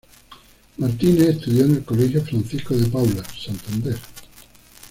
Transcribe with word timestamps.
Martínez 0.79 1.27
estudió 1.27 1.65
en 1.65 1.75
el 1.75 1.85
Colegio 1.85 2.23
Francisco 2.25 2.75
de 2.75 2.87
Paula 2.87 3.23
Santander. 3.39 3.99